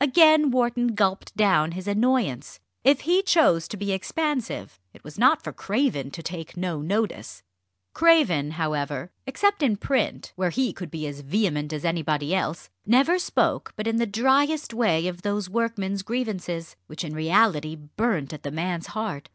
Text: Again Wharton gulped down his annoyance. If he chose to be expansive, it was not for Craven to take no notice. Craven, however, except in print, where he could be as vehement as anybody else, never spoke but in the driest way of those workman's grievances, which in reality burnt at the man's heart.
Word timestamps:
Again 0.00 0.50
Wharton 0.50 0.94
gulped 0.94 1.36
down 1.36 1.72
his 1.72 1.86
annoyance. 1.86 2.58
If 2.84 3.00
he 3.02 3.22
chose 3.22 3.68
to 3.68 3.76
be 3.76 3.92
expansive, 3.92 4.80
it 4.94 5.04
was 5.04 5.18
not 5.18 5.44
for 5.44 5.52
Craven 5.52 6.10
to 6.12 6.22
take 6.22 6.56
no 6.56 6.80
notice. 6.80 7.42
Craven, 7.92 8.52
however, 8.52 9.12
except 9.26 9.62
in 9.62 9.76
print, 9.76 10.32
where 10.36 10.48
he 10.48 10.72
could 10.72 10.90
be 10.90 11.06
as 11.06 11.20
vehement 11.20 11.70
as 11.74 11.84
anybody 11.84 12.34
else, 12.34 12.70
never 12.86 13.18
spoke 13.18 13.74
but 13.76 13.86
in 13.86 13.96
the 13.96 14.06
driest 14.06 14.72
way 14.72 15.06
of 15.06 15.20
those 15.20 15.50
workman's 15.50 16.00
grievances, 16.02 16.76
which 16.86 17.04
in 17.04 17.12
reality 17.12 17.76
burnt 17.76 18.32
at 18.32 18.42
the 18.42 18.50
man's 18.50 18.86
heart. 18.86 19.28